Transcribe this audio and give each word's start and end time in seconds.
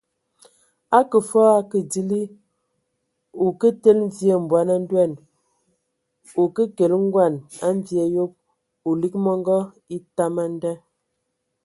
Akə 0.97 1.17
fɔɔ 1.29 1.45
o 1.51 1.57
akə 1.59 1.79
dili,o 1.91 3.45
kə 3.59 3.67
tele 3.81 4.01
mvie 4.07 4.35
mbɔn 4.43 4.67
a 4.75 4.77
ndoan, 4.83 5.11
o 6.41 6.43
ke 6.55 6.63
kele 6.77 6.95
ngoan 7.07 7.33
a 7.65 7.67
mvie 7.77 8.01
a 8.05 8.07
yob, 8.15 8.31
o 8.87 8.89
lig 9.01 9.13
mɔngɔ 9.25 9.57
etam 9.95 10.35
a 10.43 10.45
nda! 10.53 10.71